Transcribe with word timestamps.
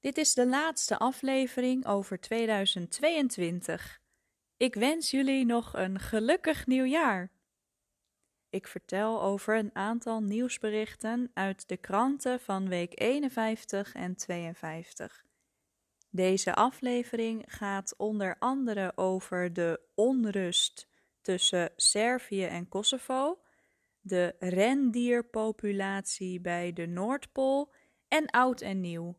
Dit 0.00 0.18
is 0.18 0.34
de 0.34 0.46
laatste 0.46 0.98
aflevering 0.98 1.86
over 1.86 2.20
2022. 2.20 4.00
Ik 4.56 4.74
wens 4.74 5.10
jullie 5.10 5.44
nog 5.44 5.74
een 5.74 5.98
gelukkig 5.98 6.66
nieuwjaar. 6.66 7.32
Ik 8.50 8.66
vertel 8.66 9.22
over 9.22 9.56
een 9.56 9.74
aantal 9.74 10.22
nieuwsberichten 10.22 11.30
uit 11.34 11.68
de 11.68 11.76
kranten 11.76 12.40
van 12.40 12.68
week 12.68 13.00
51 13.00 13.94
en 13.94 14.16
52. 14.16 15.24
Deze 16.10 16.54
aflevering 16.54 17.44
gaat 17.46 17.94
onder 17.96 18.36
andere 18.38 18.92
over 18.96 19.52
de 19.52 19.80
onrust 19.94 20.88
tussen 21.22 21.72
Servië 21.76 22.44
en 22.44 22.68
Kosovo, 22.68 23.40
de 24.00 24.34
rendierpopulatie 24.38 26.40
bij 26.40 26.72
de 26.72 26.86
Noordpool 26.86 27.72
en 28.08 28.26
oud 28.26 28.60
en 28.60 28.80
nieuw. 28.80 29.16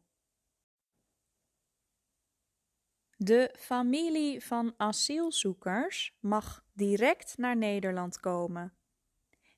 De 3.23 3.55
familie 3.58 4.44
van 4.45 4.73
asielzoekers 4.77 6.17
mag 6.19 6.64
direct 6.73 7.38
naar 7.38 7.58
Nederland 7.58 8.19
komen. 8.19 8.73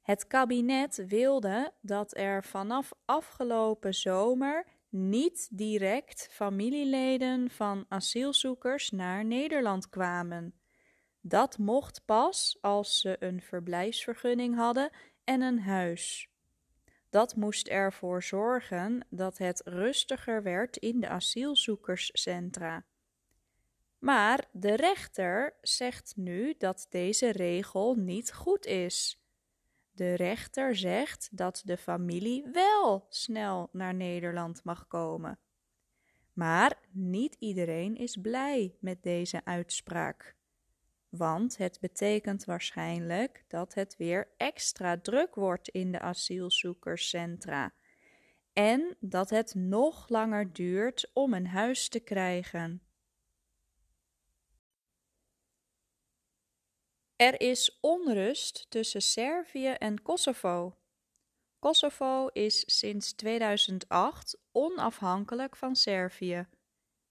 Het 0.02 0.28
kabinet 0.28 1.06
wilde 1.08 1.74
dat 1.82 2.18
er 2.18 2.44
vanaf 2.44 2.94
afgelopen 3.06 3.94
zomer 3.94 4.66
niet 4.90 5.48
direct 5.52 6.28
familieleden 6.32 7.50
van 7.50 7.86
asielzoekers 7.88 8.90
naar 8.90 9.26
Nederland 9.26 9.90
kwamen. 9.90 10.54
Dat 11.22 11.58
mocht 11.58 12.06
pas 12.06 12.58
als 12.62 13.00
ze 13.00 13.16
een 13.20 13.42
verblijfsvergunning 13.42 14.56
hadden 14.56 14.90
en 15.24 15.42
een 15.42 15.60
huis. 15.60 16.30
Dat 17.10 17.36
moest 17.36 17.68
ervoor 17.68 18.24
zorgen 18.24 19.08
dat 19.10 19.38
het 19.38 19.62
rustiger 19.66 20.44
werd 20.44 20.78
in 20.78 21.00
de 21.00 21.08
asielzoekerscentra. 21.08 22.86
Maar 24.04 24.48
de 24.52 24.76
rechter 24.76 25.54
zegt 25.62 26.14
nu 26.16 26.56
dat 26.58 26.88
deze 26.90 27.32
regel 27.32 27.96
niet 27.96 28.34
goed 28.34 28.66
is. 28.66 29.24
De 29.92 30.14
rechter 30.14 30.76
zegt 30.76 31.30
dat 31.32 31.62
de 31.66 31.78
familie 31.78 32.48
wel 32.52 33.06
snel 33.10 33.70
naar 33.72 33.94
Nederland 33.94 34.64
mag 34.64 34.88
komen. 34.88 35.40
Maar 36.34 36.80
niet 36.92 37.36
iedereen 37.40 37.96
is 37.96 38.18
blij 38.22 38.76
met 38.80 39.04
deze 39.04 39.46
uitspraak. 39.46 40.36
Want 41.10 41.58
het 41.58 41.78
betekent 41.82 42.46
waarschijnlijk 42.46 43.44
dat 43.48 43.74
het 43.74 43.96
weer 43.98 44.28
extra 44.38 44.98
druk 44.98 45.36
wordt 45.36 45.70
in 45.70 45.92
de 45.92 46.00
asielzoekerscentra. 46.00 47.74
En 48.54 48.96
dat 49.00 49.30
het 49.30 49.56
nog 49.56 50.10
langer 50.10 50.54
duurt 50.54 51.10
om 51.14 51.34
een 51.34 51.48
huis 51.48 51.90
te 51.90 52.00
krijgen. 52.00 52.82
Er 57.24 57.42
is 57.42 57.78
onrust 57.82 58.66
tussen 58.70 59.02
Servië 59.02 59.68
en 59.68 60.02
Kosovo. 60.02 60.78
Kosovo 61.60 62.28
is 62.28 62.64
sinds 62.80 63.14
2008 63.14 64.38
onafhankelijk 64.52 65.56
van 65.56 65.76
Servië, 65.76 66.48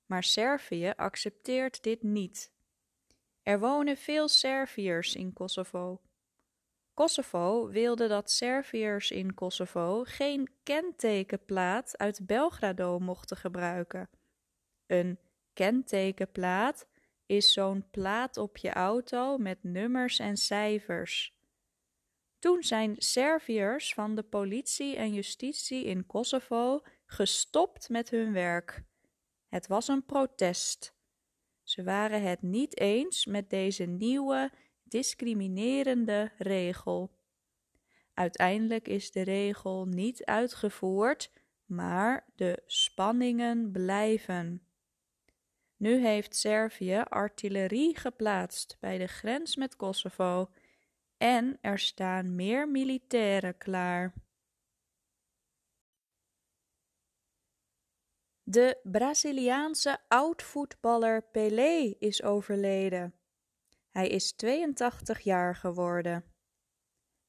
maar 0.07 0.25
Servië 0.25 0.93
accepteert 0.97 1.83
dit 1.83 2.03
niet. 2.03 2.53
Er 3.43 3.61
wonen 3.61 3.97
veel 3.97 4.29
Serviërs 4.29 5.15
in 5.15 5.33
Kosovo. 5.33 6.01
Kosovo 6.95 7.69
wilde 7.69 8.09
dat 8.09 8.31
Serviërs 8.31 9.11
in 9.11 9.35
Kosovo 9.35 10.03
geen 10.07 10.49
kentekenplaat 10.63 11.99
uit 11.99 12.27
Belgrado 12.27 12.99
mochten 12.99 13.37
gebruiken. 13.37 14.11
Een 14.87 15.19
kentekenplaat 15.53 16.87
is 17.33 17.53
zo'n 17.53 17.91
plaat 17.91 18.37
op 18.37 18.57
je 18.57 18.71
auto 18.71 19.39
met 19.39 19.59
nummers 19.63 20.19
en 20.19 20.37
cijfers. 20.37 21.35
Toen 22.39 22.63
zijn 22.63 22.95
Serviërs 22.99 23.95
van 23.95 24.15
de 24.15 24.23
politie 24.23 24.97
en 24.97 25.15
justitie 25.15 25.85
in 25.85 26.07
Kosovo 26.07 26.83
gestopt 27.07 27.89
met 27.89 28.11
hun 28.11 28.33
werk. 28.33 28.83
Het 29.49 29.67
was 29.67 29.89
een 29.89 30.05
protest. 30.05 30.95
Ze 31.63 31.83
waren 31.83 32.23
het 32.23 32.43
niet 32.43 32.79
eens 32.79 33.27
met 33.27 33.51
deze 33.51 33.85
nieuwe, 33.85 34.53
discriminerende 34.83 36.33
regel. 36.37 37.11
Uiteindelijk 38.15 38.89
is 38.89 39.11
de 39.11 39.23
regel 39.23 39.87
niet 39.87 40.25
uitgevoerd, 40.25 41.31
maar 41.65 42.27
de 42.37 42.63
spanningen 42.67 43.71
blijven. 43.71 44.67
Nu 45.83 46.01
heeft 46.01 46.37
Servië 46.37 47.03
artillerie 47.09 47.99
geplaatst 47.99 48.77
bij 48.81 48.99
de 48.99 49.07
grens 49.07 49.57
met 49.57 49.77
Kosovo 49.77 50.51
en 51.17 51.59
er 51.61 51.79
staan 51.79 52.35
meer 52.35 52.69
militairen 52.69 53.59
klaar. 53.59 54.15
De 58.43 58.81
Braziliaanse 58.83 59.99
oud-voetballer 60.09 61.23
Pelé 61.23 61.95
is 61.99 62.23
overleden. 62.23 63.15
Hij 63.91 64.09
is 64.09 64.33
82 64.33 65.21
jaar 65.21 65.57
geworden. 65.57 66.25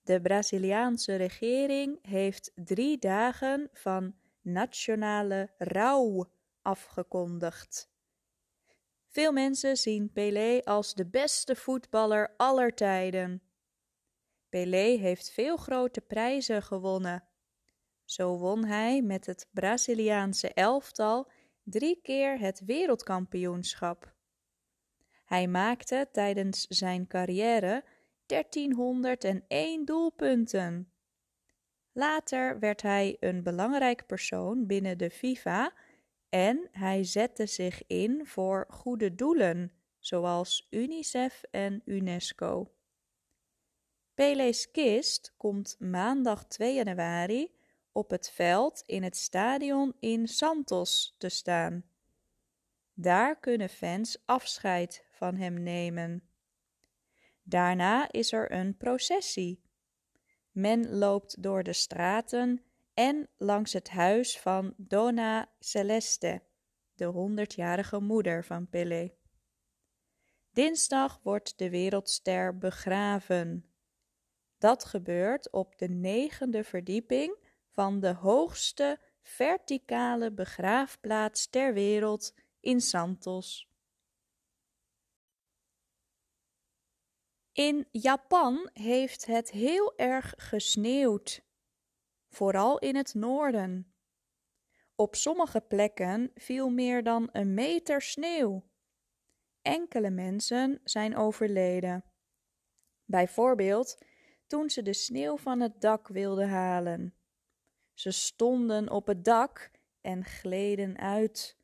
De 0.01 0.21
Braziliaanse 0.21 1.15
regering 1.15 2.07
heeft 2.07 2.51
drie 2.55 2.97
dagen 2.97 3.69
van 3.71 4.15
nationale 4.41 5.53
rouw 5.57 6.31
afgekondigd. 6.61 7.92
Veel 9.13 9.31
mensen 9.31 9.77
zien 9.77 10.11
Pelé 10.11 10.61
als 10.63 10.93
de 10.93 11.05
beste 11.05 11.55
voetballer 11.55 12.33
aller 12.37 12.73
tijden. 12.73 13.41
Pelé 14.49 14.97
heeft 14.97 15.31
veel 15.31 15.57
grote 15.57 16.01
prijzen 16.01 16.63
gewonnen. 16.63 17.23
Zo 18.05 18.37
won 18.37 18.65
hij 18.65 19.01
met 19.01 19.25
het 19.25 19.47
Braziliaanse 19.51 20.53
elftal 20.53 21.31
drie 21.63 21.99
keer 22.01 22.39
het 22.39 22.61
wereldkampioenschap. 22.65 24.13
Hij 25.25 25.47
maakte 25.47 26.09
tijdens 26.11 26.65
zijn 26.67 27.07
carrière 27.07 27.83
1301 28.25 29.85
doelpunten. 29.85 30.91
Later 31.91 32.59
werd 32.59 32.81
hij 32.81 33.17
een 33.19 33.43
belangrijk 33.43 34.05
persoon 34.05 34.65
binnen 34.65 34.97
de 34.97 35.09
FIFA 35.09 35.73
en 36.33 36.67
hij 36.71 37.03
zette 37.03 37.45
zich 37.45 37.87
in 37.87 38.25
voor 38.25 38.65
goede 38.69 39.15
doelen, 39.15 39.71
zoals 39.99 40.67
UNICEF 40.69 41.43
en 41.51 41.81
UNESCO. 41.85 42.71
Pele's 44.13 44.71
kist 44.71 45.33
komt 45.37 45.75
maandag 45.79 46.45
2 46.45 46.73
januari 46.73 47.55
op 47.91 48.09
het 48.09 48.31
veld 48.31 48.83
in 48.85 49.03
het 49.03 49.17
stadion 49.17 49.93
in 49.99 50.27
Santos 50.27 51.15
te 51.17 51.29
staan. 51.29 51.83
Daar 52.93 53.39
kunnen 53.39 53.69
fans 53.69 54.17
afscheid 54.25 55.05
van 55.11 55.35
hem 55.35 55.63
nemen. 55.63 56.23
Daarna 57.43 58.11
is 58.11 58.31
er 58.31 58.51
een 58.51 58.77
processie. 58.77 59.61
Men 60.51 60.89
loopt 60.89 61.43
door 61.43 61.63
de 61.63 61.73
straten 61.73 62.63
en 62.93 63.29
langs 63.37 63.73
het 63.73 63.89
huis 63.89 64.39
van 64.39 64.73
Dona 64.77 65.51
Celeste, 65.59 66.43
de 66.93 67.05
honderdjarige 67.05 67.99
moeder 67.99 68.45
van 68.45 68.69
Pelé. 68.69 69.15
Dinsdag 70.51 71.19
wordt 71.23 71.57
de 71.57 71.69
wereldster 71.69 72.57
begraven. 72.57 73.73
Dat 74.57 74.85
gebeurt 74.85 75.51
op 75.51 75.77
de 75.77 75.89
negende 75.89 76.63
verdieping 76.63 77.37
van 77.69 77.99
de 77.99 78.13
hoogste 78.13 78.99
verticale 79.21 80.31
begraafplaats 80.31 81.47
ter 81.47 81.73
wereld 81.73 82.33
in 82.59 82.81
Santos. 82.81 83.71
In 87.51 87.87
Japan 87.91 88.69
heeft 88.73 89.25
het 89.25 89.51
heel 89.51 89.97
erg 89.97 90.33
gesneeuwd 90.37 91.41
vooral 92.33 92.79
in 92.79 92.95
het 92.95 93.13
noorden. 93.13 93.93
Op 94.95 95.15
sommige 95.15 95.61
plekken 95.61 96.31
viel 96.35 96.69
meer 96.69 97.03
dan 97.03 97.29
een 97.31 97.53
meter 97.53 98.01
sneeuw. 98.01 98.63
Enkele 99.61 100.09
mensen 100.09 100.81
zijn 100.83 101.15
overleden. 101.15 102.03
Bijvoorbeeld 103.05 103.97
toen 104.47 104.69
ze 104.69 104.81
de 104.81 104.93
sneeuw 104.93 105.37
van 105.37 105.59
het 105.59 105.81
dak 105.81 106.07
wilden 106.07 106.49
halen. 106.49 107.15
Ze 107.93 108.11
stonden 108.11 108.89
op 108.89 109.07
het 109.07 109.25
dak 109.25 109.71
en 110.01 110.23
gleden 110.23 110.97
uit. 110.97 111.57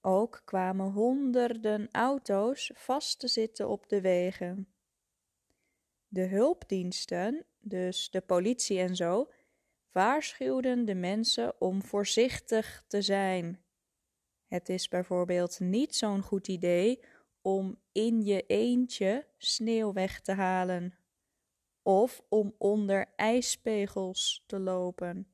Ook 0.00 0.42
kwamen 0.44 0.90
honderden 0.90 1.88
auto's 1.92 2.70
vast 2.74 3.18
te 3.18 3.28
zitten 3.28 3.68
op 3.68 3.88
de 3.88 4.00
wegen. 4.00 4.74
De 6.08 6.26
hulpdiensten, 6.26 7.46
dus 7.58 8.10
de 8.10 8.20
politie 8.20 8.78
en 8.78 8.96
zo, 8.96 9.30
waarschuwden 9.92 10.84
de 10.84 10.94
mensen 10.94 11.60
om 11.60 11.82
voorzichtig 11.82 12.84
te 12.86 13.02
zijn. 13.02 13.64
Het 14.46 14.68
is 14.68 14.88
bijvoorbeeld 14.88 15.60
niet 15.60 15.96
zo'n 15.96 16.22
goed 16.22 16.48
idee 16.48 17.00
om 17.42 17.80
in 17.92 18.22
je 18.22 18.46
eentje 18.46 19.26
sneeuw 19.38 19.92
weg 19.92 20.20
te 20.20 20.32
halen 20.32 20.98
of 21.82 22.22
om 22.28 22.54
onder 22.58 23.12
ijspegels 23.16 24.44
te 24.46 24.58
lopen. 24.58 25.28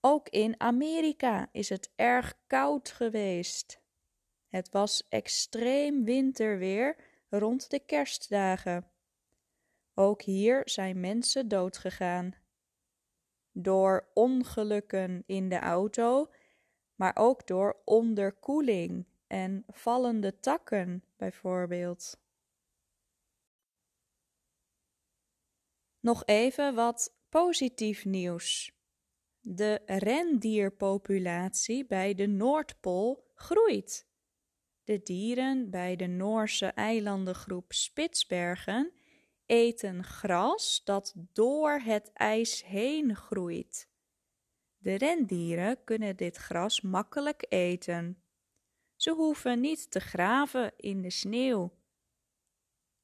Ook 0.00 0.28
in 0.28 0.60
Amerika 0.60 1.48
is 1.52 1.68
het 1.68 1.92
erg 1.96 2.34
koud 2.46 2.90
geweest. 2.90 3.80
Het 4.48 4.70
was 4.70 5.06
extreem 5.08 6.04
winterweer 6.04 6.96
rond 7.28 7.70
de 7.70 7.78
kerstdagen. 7.78 8.90
Ook 9.94 10.22
hier 10.22 10.62
zijn 10.64 11.00
mensen 11.00 11.48
doodgegaan. 11.48 12.34
Door 13.52 14.10
ongelukken 14.14 15.22
in 15.26 15.48
de 15.48 15.58
auto, 15.58 16.30
maar 16.94 17.16
ook 17.16 17.46
door 17.46 17.80
onderkoeling 17.84 19.06
en 19.26 19.64
vallende 19.68 20.40
takken 20.40 21.04
bijvoorbeeld. 21.16 22.20
Nog 26.00 26.22
even 26.24 26.74
wat 26.74 27.14
positief 27.28 28.04
nieuws. 28.04 28.72
De 29.40 29.80
rendierpopulatie 29.86 31.86
bij 31.86 32.14
de 32.14 32.26
Noordpool 32.26 33.30
groeit. 33.34 34.06
De 34.84 35.02
dieren 35.02 35.70
bij 35.70 35.96
de 35.96 36.06
Noorse 36.06 36.66
eilandengroep 36.66 37.72
Spitsbergen 37.72 38.92
eten 39.46 40.04
gras 40.04 40.80
dat 40.84 41.14
door 41.32 41.70
het 41.70 42.12
ijs 42.12 42.64
heen 42.64 43.16
groeit. 43.16 43.90
De 44.78 44.94
rendieren 44.94 45.84
kunnen 45.84 46.16
dit 46.16 46.36
gras 46.36 46.80
makkelijk 46.80 47.46
eten. 47.48 48.22
Ze 48.96 49.10
hoeven 49.10 49.60
niet 49.60 49.90
te 49.90 50.00
graven 50.00 50.72
in 50.76 51.02
de 51.02 51.10
sneeuw. 51.10 51.72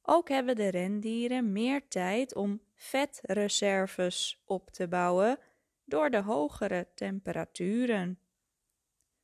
Ook 0.01 0.29
hebben 0.29 0.55
de 0.55 0.67
rendieren 0.67 1.51
meer 1.51 1.87
tijd 1.87 2.35
om 2.35 2.61
vetreserves 2.75 4.43
op 4.45 4.71
te 4.71 4.87
bouwen 4.87 5.39
door 5.85 6.09
de 6.09 6.21
hogere 6.21 6.87
temperaturen. 6.95 8.19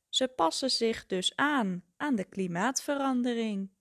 Ze 0.08 0.28
passen 0.28 0.70
zich 0.70 1.06
dus 1.06 1.36
aan 1.36 1.84
aan 1.96 2.14
de 2.14 2.24
klimaatverandering. 2.24 3.75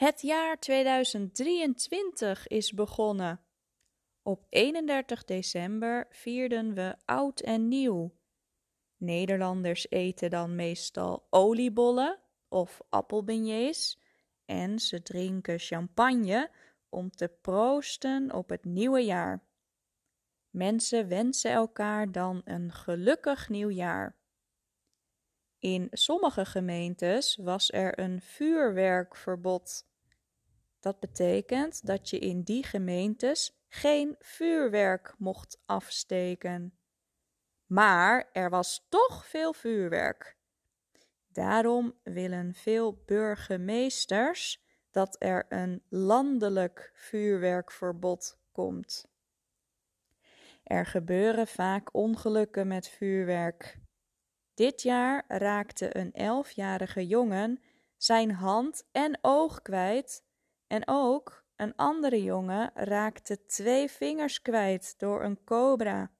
Het 0.00 0.20
jaar 0.20 0.58
2023 0.58 2.46
is 2.46 2.72
begonnen. 2.72 3.40
Op 4.22 4.46
31 4.48 5.24
december 5.24 6.06
vierden 6.10 6.74
we 6.74 6.96
oud 7.04 7.40
en 7.40 7.68
nieuw. 7.68 8.14
Nederlanders 8.96 9.90
eten 9.90 10.30
dan 10.30 10.54
meestal 10.54 11.26
oliebollen 11.30 12.18
of 12.48 12.80
appelbeignets 12.88 14.00
en 14.44 14.78
ze 14.78 15.02
drinken 15.02 15.58
champagne 15.58 16.50
om 16.88 17.10
te 17.10 17.28
proosten 17.40 18.32
op 18.32 18.48
het 18.48 18.64
nieuwe 18.64 19.04
jaar. 19.04 19.44
Mensen 20.50 21.08
wensen 21.08 21.50
elkaar 21.50 22.12
dan 22.12 22.40
een 22.44 22.72
gelukkig 22.72 23.48
nieuwjaar. 23.48 24.16
In 25.58 25.88
sommige 25.90 26.44
gemeentes 26.44 27.36
was 27.36 27.72
er 27.72 27.98
een 27.98 28.20
vuurwerkverbod. 28.20 29.88
Dat 30.80 31.00
betekent 31.00 31.86
dat 31.86 32.10
je 32.10 32.18
in 32.18 32.42
die 32.42 32.64
gemeentes 32.64 33.64
geen 33.68 34.16
vuurwerk 34.18 35.14
mocht 35.18 35.62
afsteken. 35.66 36.78
Maar 37.66 38.28
er 38.32 38.50
was 38.50 38.86
toch 38.88 39.26
veel 39.26 39.52
vuurwerk. 39.52 40.36
Daarom 41.32 41.94
willen 42.02 42.54
veel 42.54 43.02
burgemeesters 43.06 44.64
dat 44.90 45.16
er 45.18 45.46
een 45.48 45.82
landelijk 45.88 46.90
vuurwerkverbod 46.94 48.38
komt. 48.52 49.08
Er 50.62 50.86
gebeuren 50.86 51.46
vaak 51.46 51.94
ongelukken 51.94 52.66
met 52.66 52.88
vuurwerk. 52.88 53.78
Dit 54.54 54.82
jaar 54.82 55.24
raakte 55.28 55.96
een 55.96 56.12
elfjarige 56.12 57.06
jongen 57.06 57.62
zijn 57.96 58.30
hand 58.30 58.88
en 58.92 59.18
oog 59.20 59.62
kwijt 59.62 60.24
en 60.70 60.82
ook 60.86 61.44
een 61.56 61.76
andere 61.76 62.22
jongen 62.22 62.70
raakte 62.74 63.46
twee 63.46 63.90
vingers 63.90 64.42
kwijt 64.42 64.98
door 64.98 65.24
een 65.24 65.44
cobra. 65.44 66.12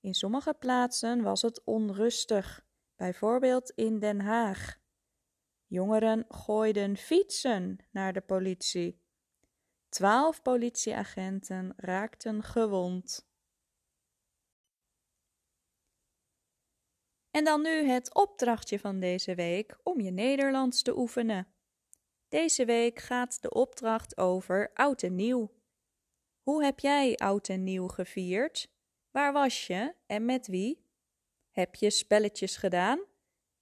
In 0.00 0.14
sommige 0.14 0.54
plaatsen 0.54 1.22
was 1.22 1.42
het 1.42 1.64
onrustig, 1.64 2.66
bijvoorbeeld 2.96 3.70
in 3.70 3.98
Den 3.98 4.20
Haag. 4.20 4.78
Jongeren 5.66 6.24
gooiden 6.28 6.96
fietsen 6.96 7.78
naar 7.90 8.12
de 8.12 8.20
politie. 8.20 9.00
Twaalf 9.88 10.42
politieagenten 10.42 11.72
raakten 11.76 12.42
gewond. 12.42 13.28
En 17.30 17.44
dan 17.44 17.62
nu 17.62 17.88
het 17.88 18.14
opdrachtje 18.14 18.78
van 18.78 19.00
deze 19.00 19.34
week 19.34 19.78
om 19.82 20.00
je 20.00 20.10
Nederlands 20.10 20.82
te 20.82 20.96
oefenen. 20.96 21.54
Deze 22.30 22.64
week 22.64 22.98
gaat 22.98 23.42
de 23.42 23.50
opdracht 23.50 24.16
over 24.16 24.70
oud 24.74 25.02
en 25.02 25.14
nieuw. 25.14 25.50
Hoe 26.42 26.64
heb 26.64 26.78
jij 26.78 27.16
oud 27.16 27.48
en 27.48 27.64
nieuw 27.64 27.88
gevierd? 27.88 28.70
Waar 29.10 29.32
was 29.32 29.66
je 29.66 29.94
en 30.06 30.24
met 30.24 30.46
wie? 30.46 30.86
Heb 31.50 31.74
je 31.74 31.90
spelletjes 31.90 32.56
gedaan? 32.56 33.04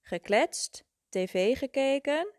Gekletst? 0.00 0.84
tv 1.08 1.58
gekeken? 1.58 2.34